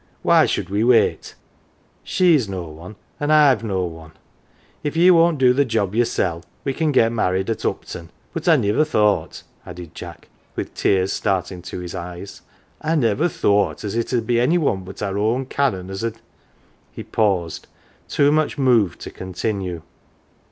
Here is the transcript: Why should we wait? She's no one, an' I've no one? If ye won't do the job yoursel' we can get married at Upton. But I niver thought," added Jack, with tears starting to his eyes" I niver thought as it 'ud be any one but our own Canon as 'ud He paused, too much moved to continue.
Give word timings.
Why 0.23 0.47
should 0.47 0.71
we 0.71 0.83
wait? 0.83 1.35
She's 2.03 2.49
no 2.49 2.63
one, 2.63 2.95
an' 3.19 3.29
I've 3.29 3.63
no 3.63 3.83
one? 3.83 4.13
If 4.81 4.97
ye 4.97 5.11
won't 5.11 5.37
do 5.37 5.53
the 5.53 5.63
job 5.63 5.93
yoursel' 5.93 6.41
we 6.63 6.73
can 6.73 6.91
get 6.91 7.11
married 7.11 7.51
at 7.51 7.63
Upton. 7.63 8.09
But 8.33 8.47
I 8.47 8.55
niver 8.55 8.83
thought," 8.83 9.43
added 9.63 9.93
Jack, 9.93 10.27
with 10.55 10.73
tears 10.73 11.13
starting 11.13 11.61
to 11.61 11.81
his 11.81 11.93
eyes" 11.93 12.41
I 12.81 12.95
niver 12.95 13.27
thought 13.29 13.83
as 13.83 13.93
it 13.95 14.11
'ud 14.11 14.25
be 14.25 14.39
any 14.39 14.57
one 14.57 14.83
but 14.85 15.03
our 15.03 15.19
own 15.19 15.45
Canon 15.45 15.91
as 15.91 16.03
'ud 16.03 16.15
He 16.91 17.03
paused, 17.03 17.67
too 18.09 18.31
much 18.31 18.57
moved 18.57 19.01
to 19.01 19.11
continue. 19.11 19.83